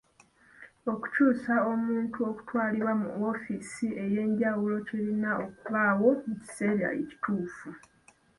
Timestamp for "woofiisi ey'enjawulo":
3.21-4.77